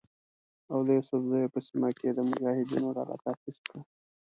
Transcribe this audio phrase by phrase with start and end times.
[0.71, 3.81] او د یوسفزیو په سیمه کې یې د مجاهدینو ډله تاسیس کړه.